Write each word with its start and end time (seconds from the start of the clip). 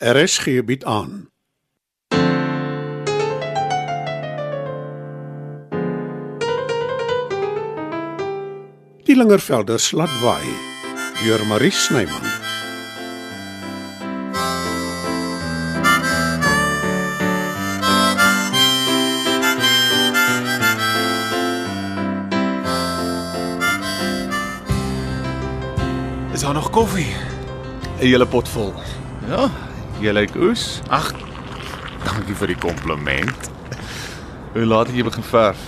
RSG 0.00 0.64
bied 0.64 0.84
aan. 0.84 1.28
Die 9.04 9.16
Lingervelder 9.16 9.80
slatwaai 9.80 10.48
deur 11.20 11.46
Marie 11.46 11.70
Snyman. 11.70 12.24
Is 26.32 26.40
daar 26.40 26.54
nog 26.54 26.70
koffie? 26.70 27.12
'n 28.00 28.06
hele 28.06 28.26
pot 28.26 28.48
vol. 28.48 28.72
Ja, 29.28 29.69
jy 30.04 30.12
lyk 30.12 30.34
oes. 30.40 30.80
Ag, 30.88 31.10
dankie 32.04 32.36
vir 32.38 32.54
die 32.54 32.58
kompliment. 32.60 33.50
Hoe 34.54 34.64
laat 34.66 34.90
het 34.90 34.96
jy 34.96 35.04
begin 35.06 35.26
verf? 35.26 35.60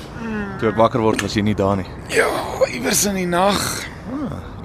Toe 0.61 0.70
ek 0.70 0.79
wakker 0.79 1.02
word 1.02 1.23
was 1.24 1.37
jy 1.37 1.43
nie 1.47 1.57
daar 1.59 1.77
nie. 1.80 1.88
Ja, 2.12 2.29
iewers 2.71 3.05
in 3.10 3.19
die 3.21 3.29
nag. 3.29 3.60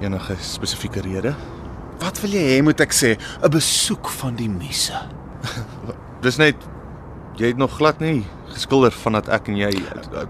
Enige 0.00 0.36
spesifieke 0.40 1.02
rede? 1.02 1.34
Wat 1.98 2.20
wil 2.22 2.36
jy 2.38 2.44
hê 2.52 2.58
moet 2.62 2.80
ek 2.80 2.94
sê? 2.94 3.16
'n 3.42 3.50
Besoek 3.50 4.08
van 4.20 4.36
die 4.38 4.48
muse. 4.48 4.94
Dis 6.24 6.38
net 6.38 6.56
jy 7.38 7.52
het 7.52 7.58
nog 7.58 7.76
glad 7.78 8.00
nie 8.00 8.24
geskilder 8.54 8.94
vandat 8.94 9.28
ek 9.28 9.50
en 9.50 9.58
jy 9.58 9.70
uh, 9.74 10.22
uh, 10.22 10.26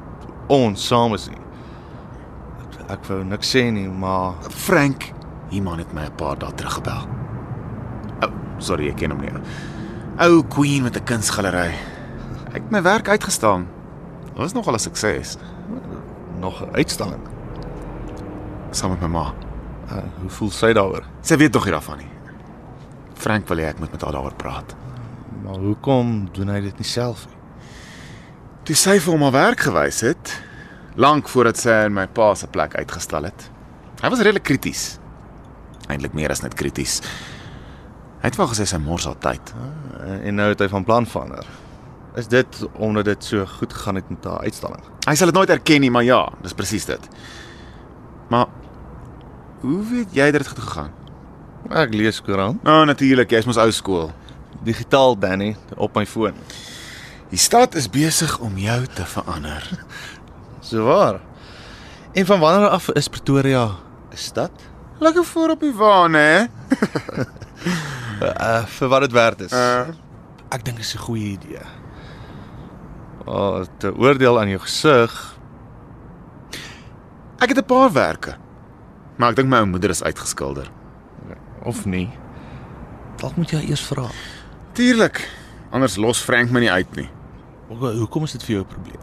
ons 0.49 0.89
saam 0.89 1.15
is 1.15 1.29
nie. 1.29 1.41
Ek 2.89 3.05
wou 3.09 3.21
niks 3.25 3.53
sê 3.53 3.69
nie, 3.73 3.89
maar 3.89 4.41
Frank, 4.49 5.13
iemand 5.53 5.85
het 5.85 5.93
my 5.93 6.09
'n 6.09 6.17
paar 6.17 6.39
dae 6.39 6.53
terug 6.57 6.81
gebel. 6.81 7.18
Sorry, 8.59 8.89
ek 8.89 8.97
ken 8.97 9.11
hom 9.11 9.21
nie. 9.21 9.33
Ou 10.19 10.43
Queen 10.49 10.83
met 10.83 10.97
'n 10.97 11.05
kunsgalery. 11.05 11.75
Ek 12.49 12.63
het 12.63 12.71
my 12.71 12.83
werk 12.83 13.09
uitgestaan. 13.09 13.67
Dit 14.25 14.37
was 14.37 14.53
nogal 14.53 14.75
'n 14.75 14.79
sukses. 14.79 15.39
nog 16.39 16.63
'n 16.63 16.75
uitstalling. 16.75 17.23
Saam 18.71 18.91
met 18.91 19.01
my 19.01 19.07
ma. 19.07 19.35
Uh, 19.89 19.97
hoe 20.21 20.31
voel 20.31 20.51
sy 20.51 20.73
daaroor? 20.73 21.05
Sy 21.21 21.37
weet 21.37 21.53
tog 21.53 21.65
nie 21.65 21.73
daarvan 21.73 21.99
nie. 21.99 22.11
Frank 23.15 23.49
wil 23.49 23.57
hê 23.57 23.67
ek 23.69 23.79
moet 23.79 23.91
met 23.91 24.03
haar 24.03 24.13
daaroor 24.13 24.35
praat. 24.35 24.75
Maar 25.45 25.55
hoekom 25.55 26.29
doen 26.33 26.49
hy 26.49 26.61
dit 26.61 26.79
nie 26.79 26.87
self 26.87 27.27
nie? 27.27 27.37
Toe 28.63 28.77
sy 28.77 28.99
vir 29.01 29.13
hom 29.13 29.23
haar 29.23 29.33
werk 29.33 29.61
gewys 29.61 30.01
het, 30.01 30.43
lank 30.95 31.29
voordat 31.29 31.57
sy 31.57 31.85
in 31.87 31.95
my 31.95 32.07
pa 32.07 32.35
se 32.35 32.47
plek 32.47 32.75
uitgestal 32.75 33.23
het. 33.23 33.51
Hy 34.03 34.09
was 34.09 34.19
redelik 34.19 34.43
krities. 34.43 34.99
Eintlik 35.89 36.13
meer 36.13 36.31
as 36.31 36.43
net 36.43 36.55
krities. 36.55 37.01
Hy 38.19 38.27
het 38.27 38.37
wel 38.37 38.51
gesê 38.51 38.65
sy 38.67 38.79
mors 38.83 39.05
haar 39.07 39.19
tyd. 39.23 39.53
Uh, 39.55 40.27
en 40.27 40.35
nou 40.35 40.49
het 40.51 40.61
hy 40.65 40.69
van 40.73 40.85
plan 40.85 41.07
verander. 41.07 41.47
Is 42.19 42.27
dit 42.27 42.63
omdat 42.75 43.05
dit 43.05 43.25
so 43.25 43.45
goed 43.47 43.73
gegaan 43.73 43.95
het 44.01 44.09
met 44.11 44.25
haar 44.25 44.41
uitstalling? 44.43 44.83
Hy 45.07 45.15
sal 45.15 45.31
dit 45.31 45.37
nooit 45.37 45.51
erken 45.55 45.81
nie, 45.81 45.91
maar 45.91 46.05
ja, 46.05 46.25
dis 46.43 46.57
presies 46.59 46.89
dit. 46.89 47.09
Maar 48.29 48.47
hoe 49.61 49.83
weet 49.91 50.17
jy 50.17 50.31
dat 50.31 50.43
dit 50.43 50.51
goed 50.51 50.65
gegaan? 50.67 50.91
Ek 51.71 51.95
lees 51.95 52.19
koerant. 52.25 52.63
Nou 52.67 52.81
natuurlik, 52.89 53.31
jy's 53.31 53.47
mos 53.47 53.61
ou 53.61 53.71
skool. 53.75 54.11
Digitaal 54.67 55.15
Danny 55.19 55.53
op 55.77 55.95
my 55.95 56.07
foon. 56.07 56.35
Die 57.31 57.39
stad 57.39 57.77
is 57.79 57.87
besig 57.93 58.39
om 58.43 58.59
jou 58.59 58.81
te 58.95 59.07
verander. 59.07 59.63
So 60.69 60.85
waar. 60.85 61.21
En 62.13 62.27
van 62.27 62.41
wanneer 62.41 62.69
af 62.69 62.91
is 62.99 63.09
Pretoria 63.09 63.65
'n 64.13 64.17
stad? 64.17 64.51
Lekker 64.99 65.25
voor 65.25 65.49
op 65.49 65.61
die 65.61 65.73
waan, 65.73 66.13
hè? 66.13 66.45
Uh 68.23 68.65
vir 68.67 68.89
wat 68.89 69.01
dit 69.01 69.13
werd 69.13 69.41
is. 69.41 69.53
Uh, 69.53 69.89
Ek 70.51 70.65
dink 70.65 70.77
dit 70.77 70.87
is 70.87 70.95
'n 70.95 70.99
goeie 70.99 71.33
idee. 71.37 71.61
Oh, 73.27 73.65
te 73.79 73.93
oordeel 73.97 74.41
aan 74.41 74.49
jou 74.49 74.61
gesig. 74.61 75.37
ek 77.39 77.49
het 77.49 77.59
'n 77.59 77.65
paar 77.65 77.93
werke. 77.93 78.37
Maar 79.17 79.31
ek 79.31 79.37
dink 79.37 79.49
my 79.49 79.63
moeder 79.65 79.91
is 79.91 80.03
uitgeskilder. 80.03 80.71
of 81.65 81.85
nie. 81.87 82.09
Dalk 83.17 83.37
moet 83.37 83.51
jy 83.51 83.59
eers 83.69 83.83
vra. 83.83 84.07
Tuurlik. 84.73 85.29
Anders 85.71 85.97
los 85.97 86.23
Frank 86.23 86.51
my 86.51 86.61
nie 86.61 86.71
uit 86.71 86.95
nie. 86.97 87.09
Hoe 87.69 87.93
hoekom 87.93 88.23
is 88.25 88.33
dit 88.33 88.43
vir 88.43 88.55
jou 88.55 88.63
'n 88.65 88.69
probleem? 88.69 89.01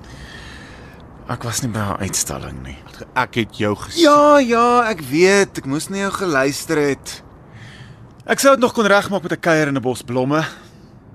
Ek 1.29 1.43
was 1.43 1.61
nie 1.61 1.71
by 1.71 1.79
haar 1.79 1.97
uitstalling 1.99 2.63
nie. 2.63 2.77
Ek 3.15 3.35
het 3.35 3.57
jou 3.57 3.75
gesien. 3.75 4.01
Ja, 4.03 4.37
ja, 4.39 4.89
ek 4.89 5.01
weet, 5.01 5.57
ek 5.57 5.65
moes 5.65 5.89
nie 5.89 5.99
jou 5.99 6.11
geluister 6.11 6.77
het. 6.77 7.23
Ek 8.25 8.41
sou 8.41 8.55
dit 8.55 8.61
nog 8.63 8.71
kon 8.73 8.87
regmaak 8.89 9.21
met 9.21 9.33
'n 9.33 9.39
kuier 9.39 9.67
en 9.67 9.77
'n 9.77 9.81
bos 9.81 10.01
blomme. 10.01 10.41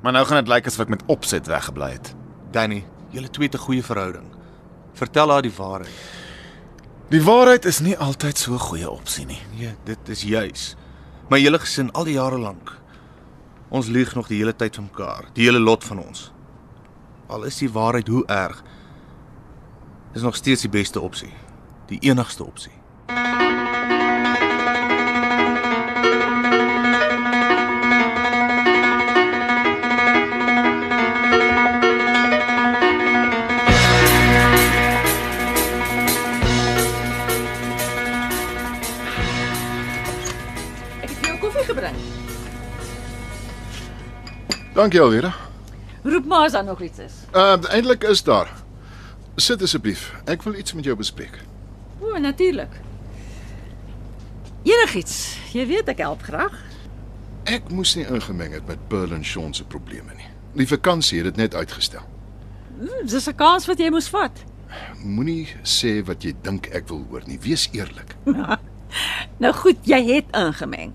Maar 0.03 0.13
nou 0.13 0.27
gaan 0.27 0.45
dit 0.45 0.49
lyk 0.55 0.67
asof 0.67 0.81
ek 0.81 0.89
met 0.89 1.03
opset 1.07 1.47
weggebly 1.47 1.91
het. 1.91 2.15
Danny, 2.53 2.85
julle 3.11 3.31
twee 3.31 3.47
het 3.47 3.55
'n 3.57 3.65
goeie 3.65 3.85
verhouding. 3.85 4.25
Vertel 4.95 5.31
haar 5.31 5.43
die 5.43 5.57
waarheid. 5.57 5.91
Die 7.09 7.23
waarheid 7.23 7.65
is 7.65 7.81
nie 7.81 7.99
altyd 7.99 8.39
so 8.39 8.53
'n 8.53 8.59
goeie 8.59 8.91
opsie 8.91 9.27
nie. 9.27 9.43
Nee, 9.59 9.75
dit 9.85 10.09
is 10.09 10.23
juis. 10.23 10.77
My 11.29 11.41
hele 11.41 11.59
gesin 11.59 11.91
al 11.93 12.05
die 12.05 12.15
jare 12.15 12.39
lank. 12.39 12.79
Ons 13.69 13.87
lieg 13.87 14.15
nog 14.15 14.29
die 14.29 14.39
hele 14.39 14.57
tyd 14.57 14.75
vir 14.75 14.85
mekaar, 14.85 15.25
die 15.33 15.45
hele 15.45 15.59
lot 15.59 15.85
van 15.85 15.99
ons. 15.99 16.33
Al 17.27 17.45
is 17.45 17.57
die 17.59 17.71
waarheid 17.71 18.09
hoe 18.09 18.27
erg, 18.27 18.63
is 20.15 20.23
nog 20.23 20.37
steeds 20.37 20.61
die 20.61 20.71
beste 20.71 21.01
opsie, 21.01 21.33
die 21.87 21.99
enigste 21.99 22.45
opsie. 22.45 22.73
Dankie 44.81 45.01
Alvera. 45.01 45.35
Roep 46.03 46.25
maar 46.25 46.45
as 46.47 46.53
daar 46.53 46.65
nog 46.65 46.81
iets 46.83 46.99
is. 46.99 47.13
Uh 47.37 47.57
eintlik 47.69 48.05
is 48.09 48.23
daar. 48.23 48.49
Sit 49.37 49.63
asseblief. 49.63 50.07
Ek 50.25 50.43
wil 50.43 50.55
iets 50.55 50.73
met 50.73 50.85
jou 50.89 50.95
bespreek. 50.97 51.35
O, 52.01 52.17
natuurlik. 52.19 52.79
Enigiets. 54.65 55.19
Jy 55.53 55.67
weet 55.69 55.91
ek 55.93 56.01
help 56.01 56.23
graag. 56.25 56.57
Ek 57.45 57.69
moes 57.69 57.93
nie 57.99 58.07
ingemeng 58.09 58.57
het 58.57 58.65
met 58.69 58.81
Pearl 58.89 59.13
en 59.19 59.25
Sean 59.25 59.53
se 59.55 59.65
probleme 59.69 60.17
nie. 60.17 60.31
Die 60.57 60.69
vakansie 60.69 61.21
het 61.21 61.29
dit 61.29 61.43
net 61.43 61.55
uitgestel. 61.55 62.07
Hm, 62.79 63.05
Dis 63.05 63.29
'n 63.29 63.37
kans 63.37 63.69
wat 63.69 63.79
jy 63.79 63.91
moes 63.93 64.09
vat. 64.09 64.45
Moenie 65.05 65.49
sê 65.63 66.01
wat 66.05 66.25
jy 66.25 66.33
dink 66.43 66.73
ek 66.73 66.89
wil 66.89 67.05
hoor 67.11 67.23
nie. 67.27 67.39
Wees 67.39 67.69
eerlik. 67.73 68.17
Nou 69.39 69.53
goed, 69.55 69.77
jy 69.87 70.01
het 70.15 70.25
ingemeng. 70.37 70.93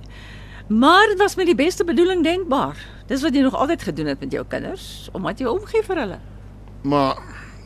Maar 0.68 1.08
dit 1.08 1.18
was 1.18 1.36
met 1.36 1.46
die 1.46 1.56
beste 1.56 1.84
bedoeling 1.84 2.24
denkbaar. 2.24 2.95
Dis 3.08 3.22
wat 3.22 3.36
jy 3.38 3.42
nog 3.46 3.56
altyd 3.56 3.84
gedoen 3.86 4.06
het 4.10 4.20
met 4.20 4.32
jou 4.32 4.46
kinders, 4.50 5.10
omdat 5.14 5.40
jy 5.40 5.46
omgee 5.46 5.84
vir 5.86 6.00
hulle. 6.02 6.20
Maar 6.82 7.20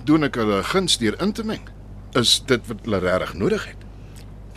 doen 0.05 0.27
ek 0.27 0.35
hulle 0.35 0.63
guns 0.63 0.97
deur 1.00 1.16
in 1.23 1.31
te 1.33 1.44
meng? 1.47 1.63
Is 2.19 2.39
dit 2.45 2.66
wat 2.67 2.83
hulle 2.83 3.00
regtig 3.03 3.33
nodig 3.39 3.67
het? 3.72 3.85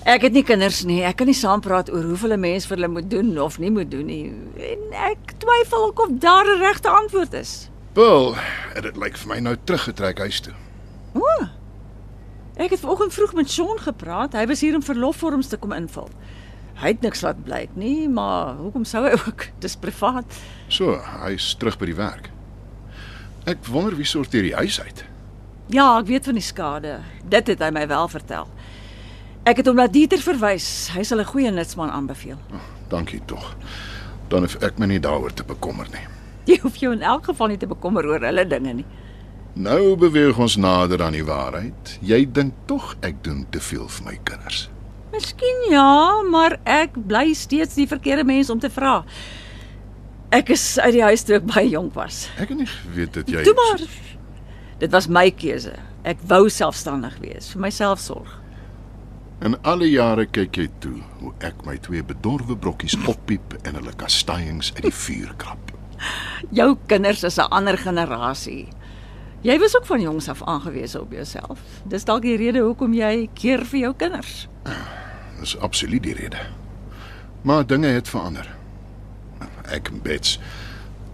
Ek 0.03 0.25
het 0.27 0.35
nie 0.35 0.43
kinders 0.43 0.81
nie. 0.83 1.05
Ek 1.07 1.21
kan 1.21 1.29
nie 1.31 1.37
saampraat 1.39 1.91
oor 1.93 2.03
hoeveel 2.11 2.35
'n 2.35 2.41
mens 2.41 2.67
vir 2.67 2.77
hulle 2.77 2.89
moet 2.89 3.11
doen 3.11 3.39
of 3.39 3.59
nie 3.59 3.71
moet 3.71 3.91
doen 3.91 4.07
nie. 4.07 4.33
En 4.59 4.81
ek 4.93 5.39
twyfel 5.39 5.87
ook 5.87 6.01
of 6.01 6.19
daar 6.19 6.45
'n 6.45 6.59
regte 6.59 6.89
antwoord 6.89 7.33
is. 7.33 7.71
Pearl, 7.93 8.35
het 8.75 8.83
dit 8.83 8.97
lyk 8.97 9.17
vir 9.17 9.29
my 9.29 9.39
nou 9.39 9.57
teruggetrek 9.65 10.19
huis 10.19 10.41
toe. 10.41 10.53
O. 11.15 11.47
Ek 12.57 12.71
het 12.71 12.81
vanoggend 12.81 13.13
vroeg 13.13 13.35
met 13.35 13.51
Sean 13.51 13.79
gepraat. 13.79 14.33
Hy 14.33 14.47
was 14.47 14.61
hier 14.61 14.75
om 14.75 14.83
verlofvorms 14.83 15.47
te 15.47 15.57
kom 15.57 15.73
invul. 15.73 16.09
Hy 16.81 16.95
het 16.95 17.03
niks 17.05 17.21
laat 17.23 17.45
blyk 17.45 17.77
nie, 17.77 18.09
maar 18.09 18.57
hoekom 18.57 18.85
sou 18.89 19.05
hy 19.07 19.13
ook? 19.13 19.49
Dis 19.65 19.77
privaat. 19.77 20.25
So, 20.69 20.97
hy's 21.23 21.53
terug 21.61 21.79
by 21.79 21.91
die 21.93 21.99
werk. 21.99 22.31
Ek 23.47 23.65
wonder 23.67 23.97
wie 23.99 24.07
sorteer 24.07 24.43
die 24.47 24.55
huis 24.55 24.81
uit. 24.81 25.05
Ja, 25.73 25.99
ek 25.99 26.07
weet 26.07 26.25
van 26.29 26.39
die 26.39 26.45
skade. 26.45 27.01
Dit 27.29 27.49
het 27.51 27.63
hy 27.63 27.71
my 27.75 27.87
wel 27.91 28.09
vertel. 28.09 28.49
Ek 29.43 29.59
het 29.59 29.67
hom 29.67 29.79
na 29.81 29.89
Dieter 29.91 30.23
verwys. 30.23 30.93
Hy 30.95 31.03
sal 31.03 31.19
'n 31.21 31.27
goeie 31.27 31.51
nutsman 31.51 31.91
aanbeveel. 31.91 32.39
Dankie 32.89 33.21
tog. 33.27 33.57
Dan 34.29 34.47
hoef 34.47 34.57
ek 34.63 34.79
my 34.79 34.87
nie 34.87 35.01
daaroor 35.01 35.35
te 35.35 35.45
bekommer 35.45 35.87
nie. 35.91 36.07
Jy 36.51 36.59
hoef 36.63 36.77
jou 36.77 36.93
in 36.93 37.03
elk 37.03 37.25
geval 37.25 37.49
nie 37.49 37.59
te 37.59 37.67
bekommer 37.67 38.07
oor 38.07 38.21
hulle 38.21 38.47
dinge 38.47 38.73
nie. 38.73 38.87
Nou 39.55 39.97
beweeg 39.97 40.39
ons 40.39 40.57
nader 40.57 41.03
aan 41.03 41.13
die 41.13 41.25
waarheid. 41.25 41.99
Jy 42.01 42.25
dink 42.33 42.55
tog 42.67 42.97
ek 43.01 43.25
doen 43.25 43.47
te 43.51 43.61
veel 43.61 43.89
vir 43.89 44.05
my 44.07 44.19
kinders. 44.25 44.69
Miskien 45.13 45.67
ja, 45.71 46.23
maar 46.31 46.57
ek 46.65 46.97
bly 47.09 47.35
steeds 47.37 47.77
die 47.77 47.89
verkeerde 47.89 48.25
mens 48.25 48.51
om 48.51 48.61
te 48.61 48.71
vra. 48.73 49.03
Ek 50.33 50.49
is 50.55 50.65
uit 50.81 50.95
die 50.97 51.05
huis 51.05 51.25
toe 51.29 51.37
ek 51.37 51.49
baie 51.51 51.69
jonk 51.69 51.93
was. 51.99 52.25
Ek 52.41 52.49
het 52.49 52.63
nie 52.63 52.69
geweet 52.71 53.13
dat 53.19 53.29
jy 53.29 53.43
Toe 53.45 53.57
maar. 53.59 53.83
Dit 54.81 54.95
was 54.95 55.11
my 55.13 55.29
keuse. 55.37 55.75
Ek 56.09 56.23
wou 56.27 56.49
selfstandig 56.51 57.19
wees, 57.21 57.53
vir 57.53 57.61
myself 57.63 58.01
sorg. 58.01 58.39
In 59.45 59.59
alle 59.69 59.89
jare 59.91 60.25
kyk 60.31 60.57
jy 60.57 60.69
toe 60.81 60.97
hoe 61.21 61.33
ek 61.45 61.61
my 61.67 61.77
twee 61.83 62.03
bedorwe 62.07 62.57
brokkies 62.57 62.97
oppiep 63.11 63.57
en 63.67 63.77
hulle 63.77 63.93
kastanjings 63.99 64.73
uit 64.79 64.87
die 64.87 64.95
vuur 64.95 65.35
krap. 65.43 65.75
Jou 66.55 66.77
kinders 66.91 67.23
is 67.23 67.39
'n 67.39 67.51
ander 67.51 67.77
generasie. 67.79 68.69
Jy 69.43 69.59
was 69.59 69.77
ook 69.77 69.87
van 69.87 70.01
jongs 70.01 70.29
af 70.29 70.43
aangewese 70.43 71.01
op 71.01 71.13
jouself. 71.13 71.59
Dis 71.85 72.05
dalk 72.05 72.23
die 72.23 72.37
rede 72.37 72.61
hoekom 72.63 72.95
jy 72.95 73.29
keer 73.35 73.65
vir 73.67 73.81
jou 73.81 73.95
kinders. 73.95 74.49
Dis 75.43 75.57
absoluut 75.59 76.03
die 76.03 76.15
rede. 76.15 76.39
Maar 77.43 77.67
dinge 77.67 77.87
het 77.87 78.09
verander. 78.09 78.47
Ek 79.75 79.89
en 79.91 80.03
Bets, 80.03 80.37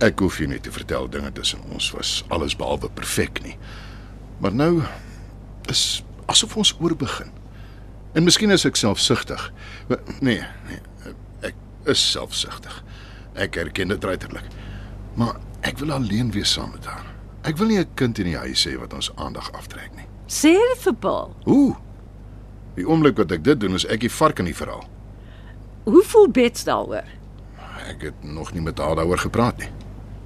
ek 0.04 0.20
hoef 0.20 0.36
jou 0.38 0.48
nie 0.50 0.60
te 0.60 0.72
vertel 0.72 1.08
dinge 1.08 1.30
tussen 1.32 1.62
ons 1.72 1.88
was 1.96 2.10
alles 2.28 2.56
behalwe 2.56 2.90
perfek 2.92 3.40
nie. 3.46 3.56
Maar 4.44 4.52
nou 4.52 4.82
is 5.72 6.02
asof 6.28 6.56
ons 6.60 6.74
oorbegin. 6.80 7.32
En 8.12 8.28
miskien 8.28 8.52
is 8.52 8.66
ek 8.68 8.76
selfsugtig. 8.76 9.48
Nee, 10.20 10.44
nee, 10.68 10.80
ek 11.48 11.56
is 11.88 12.04
selfsugtig. 12.10 12.82
Ek 13.32 13.56
erken 13.56 13.96
dit 13.96 14.04
ruiterlik. 14.04 14.52
Maar 15.16 15.40
ek 15.64 15.80
wil 15.80 15.96
alleen 15.96 16.34
wees 16.36 16.52
saam 16.52 16.74
met 16.76 16.84
haar. 16.84 17.08
Ek 17.48 17.56
wil 17.56 17.72
nie 17.72 17.80
'n 17.80 17.94
kind 17.94 18.18
in 18.18 18.28
die 18.28 18.36
huis 18.36 18.66
hê 18.68 18.76
wat 18.76 18.92
ons 18.92 19.10
aandag 19.16 19.52
aftrek 19.52 19.94
nie. 19.96 20.06
Sê 20.26 20.52
dit 20.52 20.82
vir 20.84 20.94
Paul. 20.94 21.36
Hoe? 21.44 21.76
Die 22.78 22.86
oomblik 22.86 23.18
wat 23.18 23.32
ek 23.34 23.42
dit 23.46 23.58
doen, 23.60 23.74
is 23.74 23.86
ek 23.90 24.04
die 24.06 24.12
vark 24.12 24.38
in 24.38 24.46
die 24.50 24.56
verhaal. 24.56 24.84
Hoe 25.88 26.02
voel 26.04 26.28
Bets 26.30 26.64
daaroor? 26.68 27.06
Ek 27.88 28.04
het 28.10 28.22
nog 28.22 28.52
nie 28.54 28.62
met 28.62 28.78
haar 28.78 28.98
daaroor 29.00 29.18
gepraat 29.18 29.58
nie. 29.62 29.70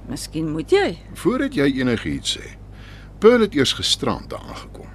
Miskien 0.09 0.49
moet 0.51 0.71
jy 0.73 0.97
Voordat 1.15 1.55
jy 1.55 1.69
enigiets 1.79 2.35
sê. 2.37 2.49
Pearl 3.23 3.45
het 3.45 3.55
eers 3.55 3.73
gisterand 3.73 4.29
daar 4.29 4.43
aangekom. 4.49 4.89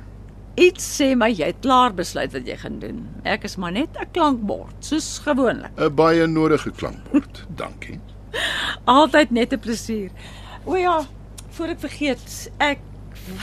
iets 0.59 0.83
sê 0.99 1.13
my 1.15 1.29
jy 1.31 1.47
het 1.53 1.61
klaar 1.63 1.93
besluit 1.95 2.33
wat 2.35 2.47
jy 2.47 2.57
gaan 2.59 2.81
doen. 2.83 3.05
Ek 3.25 3.45
is 3.47 3.57
maar 3.57 3.73
net 3.73 3.95
'n 3.95 4.11
klankbord, 4.13 4.75
soos 4.85 5.21
gewoonlik. 5.25 5.71
'n 5.79 5.95
Baie 5.95 6.27
nodige 6.27 6.71
klankbord. 6.71 7.47
Dankie. 7.63 8.01
Altyd 8.85 9.31
net 9.31 9.53
'n 9.53 9.59
plesier. 9.59 10.11
O 10.65 10.75
ja, 10.77 11.07
voor 11.51 11.67
ek 11.69 11.81
vergeet, 11.81 12.51
ek 12.59 12.79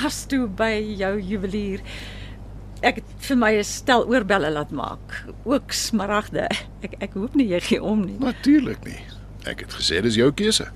was 0.02 0.26
toe 0.26 0.48
by 0.48 0.96
jou 0.98 1.20
juwelier. 1.22 1.80
Ek 2.86 3.00
het 3.02 3.14
vir 3.26 3.38
my 3.42 3.52
'n 3.58 3.64
stel 3.66 4.06
oorbelle 4.06 4.52
laat 4.52 4.72
maak, 4.72 5.26
ook 5.44 5.72
smaragde. 5.74 6.48
Ek 6.82 6.94
ek 7.02 7.14
hoop 7.14 7.34
nie 7.36 7.48
jy 7.48 7.60
gee 7.60 7.84
om 7.84 8.06
nie. 8.06 8.18
Natuurlik 8.20 8.84
nie. 8.86 9.02
Ek 9.46 9.60
het 9.60 9.74
gesê 9.74 10.02
dis 10.02 10.16
jou 10.16 10.32
keuse. 10.32 10.70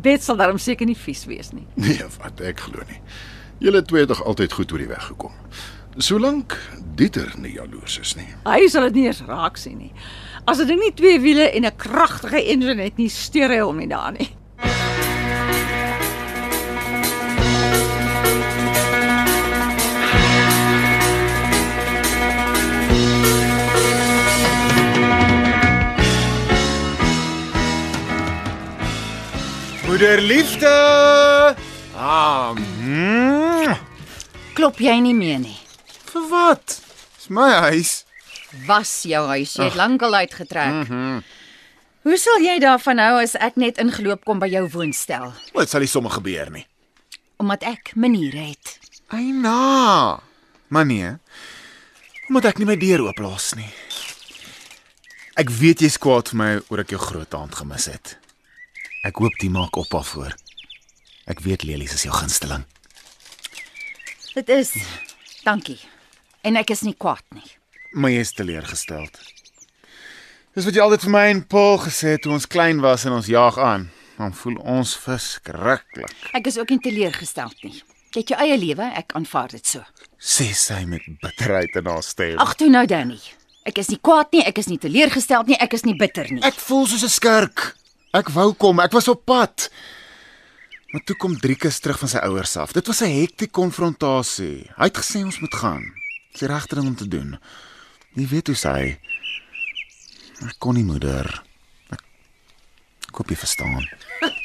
Bet 0.00 0.22
sal 0.22 0.36
daarom 0.36 0.58
seker 0.58 0.86
nie 0.86 0.96
vies 0.96 1.24
wees 1.24 1.52
nie. 1.52 1.66
Nee, 1.74 2.00
wat 2.22 2.40
ek 2.40 2.60
glo 2.60 2.80
nie. 2.88 3.00
Julle 3.58 3.82
twee 3.82 4.00
het 4.00 4.08
tog 4.08 4.24
altyd 4.24 4.52
goed 4.52 4.72
oor 4.72 4.78
die 4.78 4.88
weg 4.88 5.04
gekom. 5.06 5.32
Solank 5.98 6.56
Dieter 6.96 7.34
nie 7.36 7.52
jaloers 7.52 7.98
is 7.98 8.16
nie. 8.16 8.28
Hy 8.44 8.68
sal 8.68 8.82
dit 8.88 8.94
nie 8.94 9.06
eens 9.06 9.20
raak 9.20 9.56
sien 9.56 9.78
nie. 9.78 9.92
As 10.46 10.58
dit 10.58 10.68
nie 10.68 10.92
twee 10.96 11.20
wiele 11.20 11.50
en 11.52 11.64
'n 11.64 11.76
kragtige 11.76 12.42
engine 12.48 12.82
het 12.82 12.96
nie, 12.96 13.08
steur 13.08 13.48
hy 13.50 13.60
hom 13.60 13.76
nie 13.76 13.88
daar 13.88 14.12
nie. 14.12 14.28
Moederliefde. 29.92 30.68
Ah, 31.96 32.54
mm, 32.56 33.74
Klop 34.56 34.78
jy 34.80 34.94
nie 35.04 35.12
meer 35.12 35.36
nie. 35.42 35.58
vir 36.08 36.22
wat? 36.30 36.78
Dis 37.18 37.28
my 37.28 37.50
huis. 37.66 37.90
Was 38.64 38.92
jou 39.04 39.20
huis, 39.28 39.52
jy 39.52 39.66
het 39.68 39.76
lankal 39.76 40.14
uitgetrek. 40.14 40.72
Mm 40.72 40.86
-hmm. 40.88 41.18
Hoe 42.02 42.16
sal 42.16 42.40
jy 42.40 42.56
daarvan 42.58 42.98
hou 42.98 43.20
as 43.22 43.34
ek 43.36 43.56
net 43.56 43.78
ingeloop 43.78 44.24
kom 44.24 44.38
by 44.38 44.48
jou 44.48 44.64
woonstel? 44.68 45.32
Wat 45.52 45.68
sal 45.68 45.80
nie 45.80 45.88
sommer 45.88 46.10
gebeur 46.10 46.50
nie. 46.50 46.66
Omdat 47.36 47.62
ek 47.62 47.92
maniere 47.94 48.48
het. 48.48 48.78
Eina. 49.08 50.20
Maar 50.68 50.86
nee. 50.86 51.12
Omdat 52.28 52.44
ek 52.44 52.58
nie 52.58 52.66
my 52.66 52.76
deur 52.76 53.00
ooplos 53.00 53.52
nie. 53.54 53.74
Ek 55.34 55.50
weet 55.50 55.80
jy's 55.80 55.98
kwaad 55.98 56.28
vir 56.28 56.36
my 56.36 56.60
oor 56.68 56.80
ek 56.80 56.90
jou 56.90 57.00
groot 57.00 57.34
aand 57.34 57.54
gemis 57.54 57.84
het. 57.84 58.21
Ek 59.02 59.18
hoop 59.18 59.34
jy 59.42 59.48
maak 59.50 59.74
op 59.80 59.88
daarvoor. 59.90 60.30
Ek 61.26 61.40
weet 61.42 61.64
Lelies 61.66 61.94
is 61.96 62.04
jou 62.06 62.14
gunsteling. 62.14 62.62
Dit 64.36 64.48
is. 64.54 64.70
Dankie. 65.42 65.80
En 66.46 66.54
ek 66.60 66.70
is 66.70 66.84
nie 66.86 66.94
kwaad 66.94 67.24
nie. 67.34 67.48
Maar 67.98 68.14
jy 68.14 68.20
is 68.22 68.30
teleurgesteld. 68.38 69.18
Dis 70.54 70.68
wat 70.68 70.78
jy 70.78 70.84
altyd 70.84 71.06
vir 71.08 71.14
my 71.16 71.24
en 71.32 71.42
Paul 71.50 71.80
gesê 71.82 72.14
het 72.14 72.22
toe 72.22 72.36
ons 72.36 72.46
klein 72.46 72.78
was 72.84 73.02
en 73.08 73.16
ons 73.18 73.26
jag 73.26 73.58
aan. 73.58 73.88
Dan 74.20 74.36
voel 74.38 74.60
ons 74.62 74.94
verskriklik. 75.02 76.14
Ek 76.38 76.46
is 76.46 76.60
ook 76.62 76.70
nie 76.70 76.80
teleurgesteld 76.86 77.58
nie. 77.66 77.74
Jy 78.12 78.22
het 78.22 78.32
jou 78.36 78.40
eie 78.44 78.60
lewe, 78.60 78.86
ek 79.02 79.16
aanvaar 79.18 79.50
dit 79.56 79.66
so. 79.66 79.82
Sê 80.22 80.52
sy 80.54 80.84
met 80.86 81.02
bitterheid 81.18 81.74
in 81.80 81.90
haar 81.90 82.06
stem. 82.06 82.38
Ag 82.38 82.54
toe 82.60 82.70
nou 82.70 82.86
Danny. 82.86 83.18
Ek 83.66 83.82
is 83.82 83.90
nie 83.90 83.98
kwaad 83.98 84.30
nie, 84.36 84.46
ek 84.46 84.62
is 84.62 84.70
nie 84.70 84.78
teleurgesteld 84.78 85.50
nie, 85.50 85.58
ek 85.58 85.74
is 85.74 85.86
nie 85.88 85.98
bitter 85.98 86.28
nie. 86.30 86.42
Ek 86.46 86.60
voel 86.60 86.86
soos 86.86 87.02
'n 87.02 87.16
skurk. 87.18 87.72
Ek 88.12 88.28
wou 88.28 88.50
kom, 88.52 88.80
ek 88.84 88.92
was 88.92 89.08
op 89.08 89.24
pad. 89.24 89.70
Maar 90.92 91.00
toe 91.08 91.16
kom 91.16 91.38
Driekus 91.40 91.78
terug 91.80 91.98
van 92.02 92.10
sy 92.12 92.20
ouers 92.28 92.56
af. 92.60 92.72
Dit 92.76 92.86
was 92.86 93.00
'n 93.00 93.08
hektiese 93.20 93.50
konfrontasie. 93.50 94.70
Hy 94.76 94.84
het 94.84 94.98
gesê 94.98 95.24
ons 95.24 95.40
moet 95.40 95.54
gaan. 95.54 95.84
Dis 96.32 96.40
die 96.40 96.48
regte 96.48 96.74
ding 96.74 96.86
om 96.86 96.96
te 96.96 97.08
doen. 97.08 97.38
Jy 98.14 98.26
weet 98.28 98.46
hoe 98.46 98.56
sy 98.56 98.98
Ek 100.42 100.58
kon 100.58 100.74
nie 100.74 100.84
moeder. 100.84 101.42
Ek 101.92 103.14
hoop 103.14 103.28
jy 103.30 103.36
verstaan. 103.36 103.88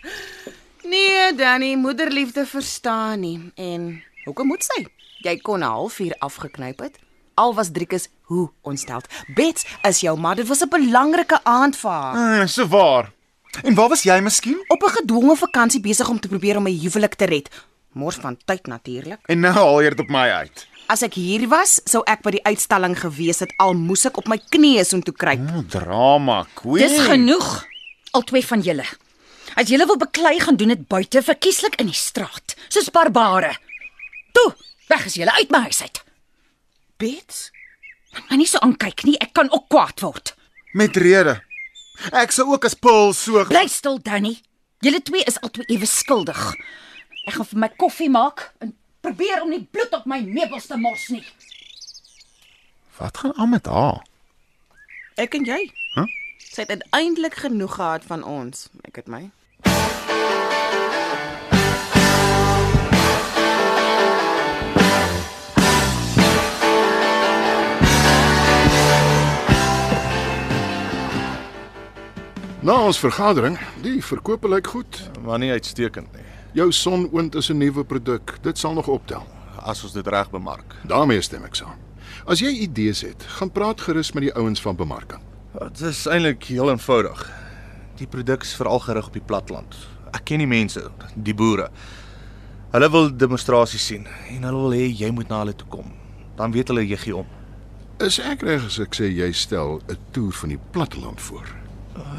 Nee, 0.88 1.34
Danny, 1.36 1.76
moederliefde 1.76 2.46
verstaan 2.46 3.20
nie. 3.20 3.52
En 3.56 4.04
hoekom 4.24 4.48
moet 4.48 4.64
sy? 4.64 4.86
Jy 5.20 5.38
kon 5.44 5.60
'n 5.60 5.68
halfuur 5.68 6.16
afgeknyp 6.20 6.80
het. 6.80 7.00
Al 7.36 7.54
was 7.54 7.72
Driekus 7.72 8.08
hoe 8.22 8.50
ontsteld. 8.62 9.08
Bets 9.36 9.66
is 9.84 10.00
jou 10.00 10.18
ma. 10.18 10.34
Dit 10.34 10.48
was 10.48 10.62
'n 10.64 10.70
belangrike 10.70 11.44
aand 11.44 11.76
vir 11.76 11.92
haar. 11.92 12.16
Ah, 12.42 12.48
so 12.48 12.68
waar. 12.68 13.12
En 13.64 13.76
waar 13.76 13.90
was 13.90 14.04
jy 14.04 14.20
miskien? 14.22 14.64
Op 14.68 14.84
'n 14.84 14.90
gedwonge 14.90 15.36
vakansie 15.36 15.82
besig 15.82 16.10
om 16.10 16.20
te 16.20 16.28
probeer 16.28 16.58
om 16.58 16.64
my 16.64 16.72
huwelik 16.72 17.16
te 17.16 17.26
red. 17.26 17.50
Mors 17.92 18.16
van 18.16 18.38
tyd 18.46 18.68
natuurlik. 18.68 19.20
En 19.26 19.40
nou 19.40 19.54
haal 19.54 19.82
jy 19.82 19.90
dit 19.90 20.00
op 20.00 20.10
my 20.10 20.30
uit. 20.30 20.68
As 20.88 21.02
ek 21.02 21.14
hier 21.14 21.48
was, 21.48 21.82
sou 21.84 22.04
ek 22.06 22.22
by 22.22 22.32
die 22.32 22.44
uitstalling 22.44 23.00
gewees 23.00 23.40
het 23.40 23.54
al 23.58 23.74
moes 23.74 24.06
ek 24.06 24.18
op 24.18 24.28
my 24.28 24.38
knieë 24.38 24.86
soontoe 24.86 25.14
kruip. 25.14 25.40
O, 25.56 25.64
drama, 25.68 26.46
queen. 26.54 26.88
Dis 26.88 27.00
genoeg. 27.00 27.66
Al 28.12 28.22
twee 28.22 28.46
van 28.46 28.62
julle. 28.62 28.86
As 29.56 29.68
julle 29.68 29.86
wil 29.86 29.98
beklei 29.98 30.40
gaan 30.40 30.56
doen 30.56 30.68
dit 30.68 30.88
buite, 30.88 31.22
verkieslik 31.22 31.76
in 31.82 31.86
die 31.86 31.98
straat, 31.98 32.56
soos 32.70 32.90
barbare. 32.90 33.56
Toe, 34.32 34.54
weg 34.88 35.06
is 35.06 35.14
julle 35.14 35.34
uit 35.34 35.52
my 35.52 35.60
huis 35.60 35.82
uit. 35.82 36.04
Bets? 36.98 37.52
Maar 38.30 38.38
nie 38.38 38.48
so 38.48 38.62
aankyk 38.64 39.04
nie, 39.04 39.18
ek 39.18 39.34
kan 39.34 39.52
ook 39.52 39.68
kwaad 39.70 40.00
word. 40.00 40.36
Met 40.74 40.98
rede. 40.98 41.42
Ek 42.14 42.32
sou 42.32 42.46
ook 42.54 42.66
as 42.66 42.76
Paul 42.78 43.14
so 43.14 43.44
Bly 43.50 43.68
stil, 43.68 43.98
Danny. 44.02 44.38
Julle 44.86 45.02
twee 45.02 45.24
is 45.26 45.40
albei 45.42 45.66
ewe 45.74 45.88
skuldig. 45.90 46.42
Ek 47.26 47.38
gaan 47.40 47.50
vir 47.50 47.62
my 47.64 47.70
koffie 47.82 48.10
maak 48.14 48.52
en 48.62 48.76
probeer 49.02 49.42
om 49.42 49.50
nie 49.50 49.64
bloed 49.66 49.94
op 49.98 50.06
my 50.06 50.20
meubels 50.22 50.70
te 50.70 50.78
mors 50.78 51.08
nie. 51.10 51.26
Wat 53.00 53.18
gaan 53.18 53.34
aan 53.38 53.50
met 53.50 53.66
haar? 53.66 54.04
Ek 55.18 55.34
en 55.38 55.48
jy? 55.50 55.60
Huh? 55.96 56.06
Sy 56.38 56.66
het 56.66 56.76
uiteindelik 56.78 57.42
genoeg 57.42 57.76
gehad 57.80 58.06
van 58.06 58.24
ons. 58.24 58.68
Ek 58.86 59.02
het 59.02 59.10
my. 59.10 59.26
Na 72.68 72.74
ons 72.84 72.98
vergadering, 73.00 73.54
die 73.80 74.02
verkope 74.04 74.50
lyk 74.52 74.68
goed. 74.68 74.98
Maar 75.24 75.40
nie 75.40 75.54
uitstekend 75.56 76.10
nie. 76.12 76.24
Jou 76.58 76.66
sonoond 76.76 77.36
is 77.40 77.50
'n 77.50 77.58
nuwe 77.58 77.84
produk. 77.84 78.38
Dit 78.42 78.58
sal 78.58 78.74
nog 78.74 78.88
optel. 78.88 79.24
As 79.56 79.84
ons 79.84 79.94
dit 79.94 80.08
reg 80.08 80.30
bemark. 80.30 80.76
daarmee 80.88 81.22
stem 81.22 81.44
ek 81.44 81.56
saam. 81.56 81.78
As 82.26 82.40
jy 82.40 82.50
idees 82.50 83.02
het, 83.02 83.24
gaan 83.24 83.52
praat 83.52 83.82
gerus 83.82 84.12
met 84.12 84.24
die 84.24 84.34
ouens 84.34 84.62
van 84.62 84.76
bemarking. 84.76 85.22
Dit 85.60 85.80
is 85.80 86.06
eintlik 86.06 86.44
heel 86.44 86.70
eenvoudig. 86.70 87.32
Die 87.96 88.08
produk 88.08 88.44
is 88.44 88.56
veral 88.56 88.80
gerig 88.80 89.08
op 89.08 89.14
die 89.14 89.26
platland. 89.26 89.76
Ek 90.12 90.26
ken 90.26 90.38
die 90.38 90.48
mense, 90.48 90.92
die 91.16 91.34
boere. 91.34 91.70
Hulle 92.72 92.90
wil 92.90 93.18
demonstrasies 93.18 93.86
sien 93.86 94.08
en 94.30 94.44
hulle 94.44 94.62
wil 94.62 94.72
hê 94.72 94.98
jy 94.98 95.12
moet 95.12 95.30
na 95.30 95.40
hulle 95.40 95.56
toe 95.56 95.68
kom. 95.68 95.94
Dan 96.36 96.52
weet 96.52 96.68
hulle 96.68 96.88
jy 96.88 96.98
gee 96.98 97.16
om. 97.16 97.28
Is 98.00 98.20
ek 98.20 98.42
reg 98.42 98.66
as 98.66 98.80
ek 98.80 98.96
sê 98.96 99.08
jy 99.16 99.32
stel 99.32 99.82
'n 99.88 99.98
toer 100.12 100.34
van 100.34 100.50
die 100.50 100.60
platteland 100.72 101.22
voor? 101.22 101.67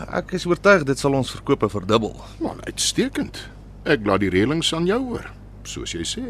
Ek 0.08 0.32
is 0.32 0.46
oortuig 0.48 0.84
dit 0.88 0.98
sal 0.98 1.14
ons 1.14 1.30
verkope 1.30 1.68
verdubbel. 1.68 2.14
Man, 2.42 2.60
uitstekend. 2.66 3.40
Ek 3.88 4.06
laat 4.06 4.20
die 4.24 4.30
reëlings 4.32 4.72
aan 4.74 4.86
jou 4.88 4.98
oor. 5.14 5.26
Soos 5.68 5.92
jy 5.92 6.04
sê, 6.08 6.22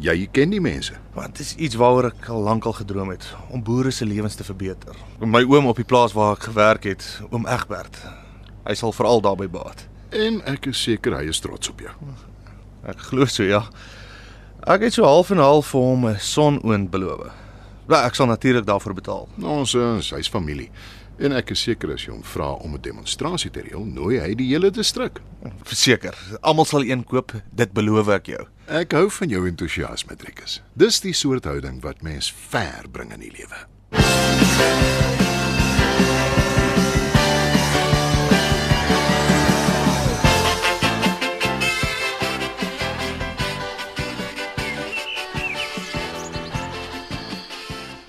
jy 0.00 0.14
ken 0.32 0.54
die 0.54 0.60
mense. 0.62 0.96
Want 1.14 1.36
dit 1.36 1.44
is 1.44 1.54
iets 1.68 1.76
waaroor 1.76 2.10
ek 2.10 2.30
al 2.32 2.46
lank 2.46 2.64
al 2.66 2.76
gedroom 2.78 3.12
het 3.12 3.26
om 3.52 3.62
boere 3.62 3.92
se 3.92 4.08
lewens 4.08 4.38
te 4.38 4.44
verbeter. 4.46 4.96
My 5.20 5.42
oom 5.44 5.68
op 5.68 5.76
die 5.76 5.88
plaas 5.88 6.16
waar 6.16 6.36
ek 6.38 6.48
gewerk 6.48 6.88
het, 6.88 7.04
oom 7.30 7.46
Egbert. 7.46 7.98
Hy 8.66 8.74
sal 8.74 8.96
veral 8.96 9.20
daarbey 9.22 9.50
baat. 9.52 9.84
En 10.16 10.40
ek 10.48 10.70
is 10.72 10.80
seker 10.82 11.18
hy 11.18 11.26
is 11.28 11.42
trots 11.44 11.70
op 11.70 11.82
jou. 11.84 11.92
Ek 12.88 13.00
glo 13.10 13.26
so 13.28 13.44
ja. 13.44 13.66
Ek 14.66 14.86
het 14.86 14.96
so 14.96 15.04
half 15.06 15.30
en 15.30 15.42
half 15.42 15.74
vir 15.74 15.80
hom 15.80 16.06
'n 16.08 16.18
sonoond 16.18 16.90
beloof. 16.90 17.30
Wel, 17.86 18.02
ek 18.02 18.14
sal 18.14 18.26
natuurlik 18.26 18.66
daarvoor 18.66 18.94
betaal. 18.94 19.28
Ons 19.42 19.74
is 19.74 20.10
hy's 20.10 20.28
familie. 20.28 20.70
En 21.16 21.32
ek 21.32 21.54
is 21.54 21.62
seker 21.64 21.94
as 21.94 22.02
jy 22.04 22.12
hom 22.12 22.24
vra 22.28 22.50
om 22.60 22.74
'n 22.74 22.82
demonstrasie 22.82 23.50
te 23.50 23.62
reël, 23.64 23.84
nooi 23.84 24.20
hy 24.20 24.34
die 24.34 24.50
hele 24.52 24.70
distrik. 24.70 25.20
Verseker, 25.64 26.14
almal 26.42 26.64
sal 26.64 26.84
een 26.84 27.04
koop, 27.04 27.32
dit 27.52 27.72
beloof 27.72 28.08
ek 28.08 28.26
jou. 28.26 28.46
Ek 28.68 28.92
hou 28.92 29.10
van 29.10 29.28
jou 29.28 29.46
entoesiasme, 29.48 30.16
Driekus. 30.16 30.60
Dis 30.76 31.00
die 31.00 31.14
soort 31.14 31.44
houding 31.44 31.80
wat 31.82 32.02
mens 32.02 32.32
ver 32.50 32.84
bring 32.92 33.12
in 33.12 33.20
die 33.20 33.32
lewe. 33.32 33.66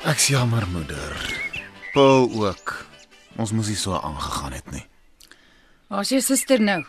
Ek's 0.07 0.27
jammer, 0.27 0.67
moeder. 0.71 1.15
Paul 1.93 2.29
ook. 2.45 2.76
Ons 3.37 3.51
moes 3.53 3.67
nie 3.69 3.77
so 3.77 3.93
aangegaan 3.97 4.55
het 4.57 4.71
nie. 4.73 4.83
Waar's 5.91 6.09
jou 6.11 6.21
suster 6.21 6.59
nou? 6.61 6.81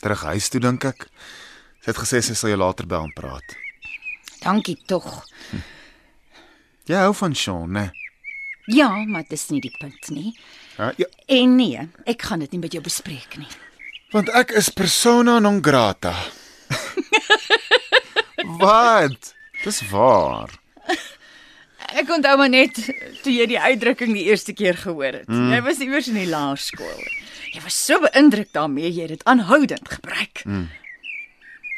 Terug 0.00 0.22
huis 0.32 0.48
toe 0.50 0.60
dink 0.60 0.84
ek. 0.88 1.06
Sy 1.84 1.90
het 1.92 2.00
gesê 2.00 2.20
sy 2.24 2.34
sal 2.36 2.50
jou 2.54 2.58
later 2.62 2.86
bel 2.88 3.04
en 3.06 3.12
praat. 3.16 3.54
Dankie 4.44 4.76
tog. 4.88 5.06
Jy 6.88 6.96
hou 7.00 7.12
van 7.16 7.34
Sean, 7.36 7.70
né? 7.76 7.90
Ja, 8.72 8.88
maar 9.04 9.24
dis 9.28 9.46
nie 9.52 9.60
die 9.60 9.72
punt 9.80 10.08
nie. 10.12 10.32
Ja, 10.78 10.90
ja, 10.98 11.06
En 11.28 11.56
nee, 11.56 11.80
ek 12.08 12.22
gaan 12.26 12.40
dit 12.40 12.52
nie 12.52 12.60
met 12.64 12.72
jou 12.72 12.82
bespreek 12.84 13.36
nie. 13.38 13.48
want 14.12 14.28
ek 14.30 14.50
is 14.54 14.68
persona 14.70 15.38
non 15.42 15.60
grata. 15.62 16.14
Wat? 18.60 19.34
Dis 19.64 19.80
waar. 19.90 20.50
Ek 21.94 22.08
onthou 22.10 22.36
maar 22.40 22.50
net 22.50 22.74
toe 23.22 23.32
jy 23.32 23.46
die 23.46 23.60
uitdrukking 23.60 24.14
die 24.16 24.24
eerste 24.26 24.52
keer 24.52 24.74
gehoor 24.74 25.20
het. 25.20 25.28
Mm. 25.30 25.52
Jy 25.54 25.60
was 25.62 25.82
iewers 25.84 26.08
in 26.10 26.18
die 26.18 26.26
laerskool. 26.30 27.04
Jy 27.54 27.62
was 27.62 27.76
so 27.78 28.00
beïndruk 28.02 28.50
daarmee 28.52 28.90
jy 28.90 29.06
dit 29.12 29.22
aanhoudend 29.30 29.88
gebruik. 29.88 30.42
Mm. 30.44 30.66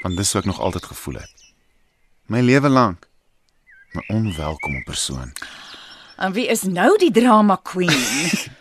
Want 0.02 0.16
dis 0.16 0.32
hoe 0.32 0.40
ek 0.40 0.49
nog 0.49 0.61
altyd 0.61 0.88
gevoel 0.88 1.20
het. 1.20 1.46
My 2.32 2.40
lewe 2.40 2.68
lank. 2.73 3.08
'n 3.96 4.04
Onwelkome 4.12 4.82
persoon. 4.85 5.32
En 6.16 6.32
wie 6.32 6.46
is 6.49 6.62
nou 6.62 6.96
die 6.99 7.11
drama 7.11 7.61
queen? 7.62 8.04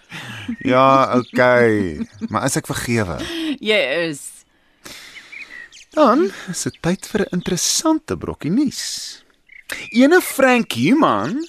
Ja, 0.60 1.18
okay. 1.18 1.98
Maar 2.30 2.46
is 2.46 2.56
ek 2.56 2.68
vergewe? 2.70 3.18
jy 3.60 3.80
is. 4.06 4.46
Dan 5.96 6.30
is 6.52 6.62
dit 6.68 6.78
tyd 6.82 7.08
vir 7.08 7.26
'n 7.26 7.42
interessante 7.42 8.18
brokkie 8.18 8.52
nuus. 8.52 9.25
Ene 9.90 10.22
Frank 10.22 10.72
Human 10.78 11.40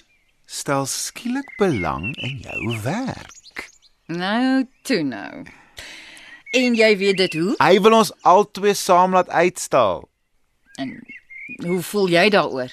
stel 0.47 0.87
skielik 0.87 1.49
belang 1.59 2.15
in 2.17 2.39
jou 2.45 2.81
werk. 2.83 3.69
Nou, 4.07 4.65
toe 4.83 5.03
nou. 5.03 5.45
En 6.57 6.75
jy 6.79 6.91
weet 6.97 7.17
dit 7.17 7.35
hoe? 7.37 7.55
Hy 7.59 7.81
wil 7.85 7.99
ons 7.99 8.13
albei 8.23 8.75
saam 8.75 9.13
laat 9.17 9.29
uitstal. 9.29 10.07
En 10.81 10.95
hoe 11.67 11.83
voel 11.83 12.09
jy 12.15 12.29
daaroor? 12.33 12.73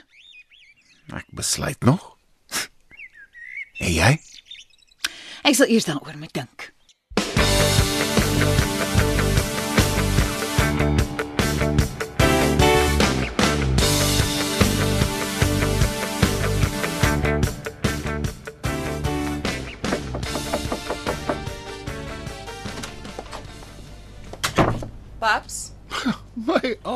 Ek 1.14 1.26
besluit 1.36 1.80
nog. 1.84 2.12
En 3.84 3.92
jy? 3.92 4.14
Ek 5.44 5.58
sal 5.58 5.68
eers 5.68 5.90
daaroor 5.90 6.16
moet 6.22 6.32
dink. 6.38 6.70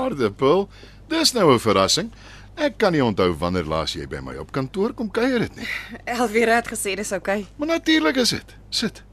Aardappel, 0.07 0.67
dis 1.11 1.33
nou 1.33 1.53
'n 1.53 1.59
verrassing. 1.59 2.11
Ek 2.57 2.77
kan 2.81 2.91
nie 2.91 3.03
onthou 3.03 3.29
wanneer 3.37 3.67
laas 3.69 3.93
jy 3.93 4.07
by 4.09 4.17
my 4.25 4.35
op 4.41 4.51
kantoor 4.51 4.93
kom 4.97 5.11
kuier 5.13 5.43
het 5.45 5.55
nie. 5.55 5.67
Elvira 6.09 6.55
het 6.55 6.67
gesê 6.71 6.95
dis 6.97 7.11
oukei. 7.13 7.41
Okay. 7.41 7.53
Maar 7.55 7.67
natuurlik 7.67 8.15
is 8.15 8.29
dit. 8.29 8.55
Sit. 8.69 9.03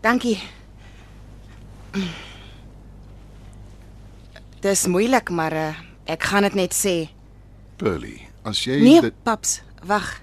Dankie. 0.00 0.38
Dis 4.60 4.86
moeilik, 4.86 5.30
maar 5.30 5.52
uh, 5.52 5.74
ek 6.08 6.22
gaan 6.30 6.46
dit 6.48 6.54
net 6.54 6.74
sê. 6.74 6.94
Pearly, 7.76 8.20
as 8.48 8.62
jy 8.64 8.80
Nee, 8.80 9.00
dit 9.04 9.22
paps, 9.22 9.60
wag. 9.84 10.22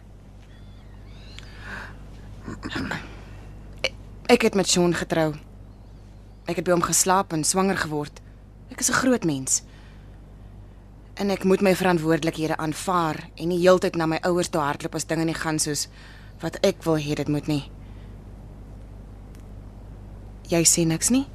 Ek- 4.27 4.41
het 4.41 4.55
met 4.57 4.67
Sean 4.69 4.95
getrou. 4.97 5.33
Ek 6.49 6.57
het 6.57 6.65
by 6.65 6.73
hom 6.73 6.81
geslaap 6.83 7.33
en 7.33 7.45
swanger 7.47 7.77
geword. 7.77 8.19
Ek 8.73 8.79
is 8.81 8.89
'n 8.89 8.99
groot 8.99 9.23
mens. 9.23 9.61
En 11.13 11.29
ek 11.29 11.43
moet 11.43 11.61
my 11.61 11.75
verantwoordelikhede 11.75 12.57
aanvaar 12.57 13.29
en 13.35 13.47
nie 13.47 13.59
heeltyd 13.61 13.95
na 13.95 14.05
my 14.05 14.17
ouers 14.25 14.49
toe 14.49 14.61
hardloop 14.61 14.95
as 14.95 15.05
dinge 15.05 15.25
nie 15.25 15.37
gaan 15.37 15.59
soos 15.59 15.87
wat 16.41 16.57
ek 16.65 16.83
wil 16.83 16.97
hê 16.97 17.13
dit 17.15 17.27
moet 17.29 17.47
nie. 17.47 17.63
Jy 20.49 20.63
sê 20.65 20.85
niks 20.85 21.09
nie? 21.09 21.27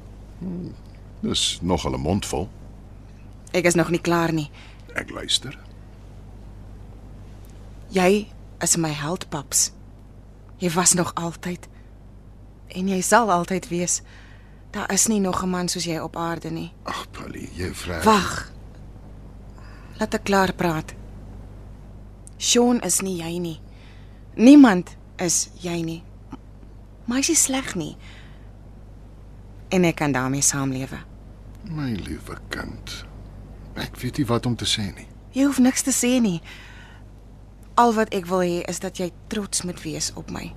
dis 1.21 1.59
nogal 1.61 1.93
'n 1.93 1.99
mond 1.99 2.25
vol. 2.25 2.49
Ek 3.51 3.65
is 3.65 3.75
nog 3.75 3.89
nie 3.89 4.01
klaar 4.01 4.31
nie. 4.33 4.51
Ek 4.95 5.09
luister. 5.09 5.57
Jy 7.89 8.27
is 8.61 8.75
my 8.77 8.89
held, 8.89 9.29
paps. 9.29 9.71
Jy 10.57 10.69
was 10.69 10.93
nog 10.93 11.11
altyd 11.15 11.67
en 12.67 12.87
jy 12.87 13.01
sal 13.01 13.31
altyd 13.31 13.67
wees. 13.67 14.01
Daar 14.71 14.91
is 14.93 15.07
nie 15.07 15.19
nog 15.19 15.43
'n 15.43 15.49
man 15.49 15.67
soos 15.67 15.83
jy 15.83 15.99
op 15.99 16.15
aarde 16.15 16.51
nie. 16.51 16.71
Ag, 16.83 17.11
Pearly, 17.11 17.49
jy 17.55 17.73
vra. 17.73 18.03
Wag. 18.03 18.48
Laat 19.99 20.15
ek 20.15 20.23
klaar 20.23 20.53
praat. 20.55 20.93
Sean 22.39 22.79
is 22.87 23.01
nie 23.03 23.17
jy 23.19 23.33
nie. 23.43 23.57
Niemand 24.39 24.93
is 25.19 25.49
jy 25.59 25.81
nie. 25.83 25.99
Maar 27.03 27.19
hy 27.19 27.25
is 27.25 27.31
nie 27.33 27.41
sleg 27.41 27.73
nie. 27.75 27.95
En 29.75 29.83
ek 29.83 29.99
kan 29.99 30.15
daarmee 30.15 30.45
saamlewe. 30.45 31.01
My 31.67 31.91
liewe 31.99 32.37
kind. 32.53 32.93
Ek 33.75 33.99
weet 33.99 34.21
nie 34.21 34.27
wat 34.29 34.47
om 34.47 34.55
te 34.55 34.67
sê 34.69 34.87
nie. 34.95 35.09
Jy 35.35 35.49
hoef 35.49 35.59
niks 35.59 35.83
te 35.83 35.91
sê 35.91 36.15
nie. 36.23 36.39
Al 37.75 37.91
wat 37.99 38.15
ek 38.15 38.31
wil 38.31 38.45
hê 38.45 38.63
is 38.71 38.79
dat 38.79 39.03
jy 39.03 39.11
trots 39.27 39.65
moet 39.67 39.83
wees 39.83 40.13
op 40.15 40.31
my. 40.31 40.47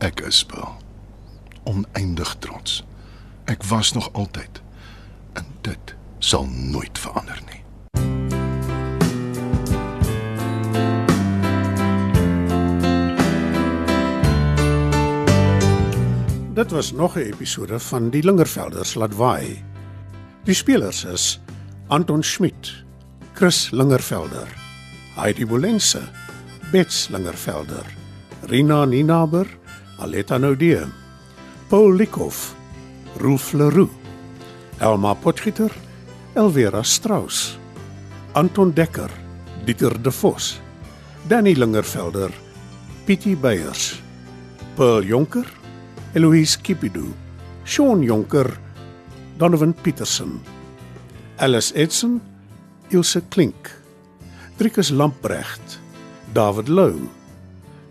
Ek 0.00 0.24
is 0.24 0.40
Bill. 0.48 0.72
Oneindig 1.68 2.32
trots. 2.40 2.80
Ek 3.44 3.60
was 3.68 3.92
nog 3.92 4.08
altyd. 4.16 4.62
En 5.36 5.44
dit 5.68 5.97
sal 6.18 6.46
nooit 6.46 6.98
verander 6.98 7.40
nie. 7.46 7.62
Dit 16.54 16.70
was 16.70 16.92
nog 16.92 17.16
'n 17.16 17.30
episode 17.32 17.78
van 17.78 18.10
Die 18.10 18.22
Lingervelders 18.22 18.94
laat 18.94 19.14
waai. 19.14 19.64
Die 20.44 20.54
spelers 20.54 21.04
is 21.04 21.40
Anton 21.86 22.22
Schmidt, 22.22 22.84
Chris 23.32 23.70
Lingervelder, 23.70 24.48
Heidi 25.14 25.44
Molense, 25.44 26.00
Bets 26.72 27.08
Lingervelder, 27.08 27.86
Rina 28.42 28.84
Ninaber, 28.84 29.46
Aletta 29.98 30.38
Noudee, 30.38 30.84
Paul 31.68 31.94
Likhoff, 31.94 32.54
Rolf 33.16 33.52
Leroux, 33.52 33.90
Elma 34.78 35.14
Potgieter, 35.14 35.70
Elvera 36.38 36.84
Strauss, 36.84 37.58
Anton 38.34 38.70
Dekker, 38.76 39.10
Dieter 39.66 39.98
De 39.98 40.10
Vos, 40.10 40.60
Danny 41.28 41.54
Lingervelder, 41.54 42.30
Pietie 43.06 43.36
Beyers, 43.36 43.96
Pearl 44.76 45.02
Jonker, 45.02 45.46
Eloise 46.14 46.60
Kipidu, 46.62 47.08
Sean 47.64 48.02
Jonker, 48.02 48.52
Donovan 49.38 49.74
Petersen, 49.74 50.40
Alice 51.38 51.74
Edson, 51.74 52.20
Ilse 52.90 53.22
Klink, 53.30 53.70
Driekus 54.58 54.90
Lamprecht, 54.90 55.80
David 56.34 56.68
Lou, 56.68 57.08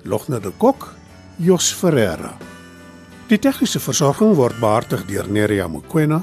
Logner 0.06 0.40
de 0.40 0.52
Kok, 0.58 0.94
Jos 1.40 1.74
Ferreira. 1.74 2.38
Die 3.30 3.38
tegniese 3.38 3.80
versorging 3.84 4.38
word 4.38 4.56
behartig 4.62 5.04
deur 5.10 5.28
Neriya 5.28 5.68
Mukwena 5.68 6.22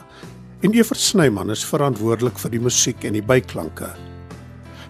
en 0.60 0.72
Evert 0.72 1.00
Snyman 1.00 1.50
is 1.50 1.64
verantwoordelik 1.66 2.38
vir 2.38 2.54
die 2.54 2.62
musiek 2.62 3.04
en 3.04 3.18
die 3.18 3.24
byklanke. 3.24 3.90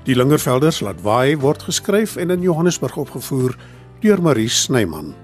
Die 0.04 0.16
Lingervelders 0.16 0.82
laat 0.84 1.00
waai 1.00 1.36
word 1.40 1.64
geskryf 1.64 2.18
en 2.20 2.34
in 2.34 2.44
Johannesburg 2.44 2.98
opgevoer 3.06 3.56
deur 4.02 4.20
Marie 4.22 4.50
Snyman. 4.52 5.14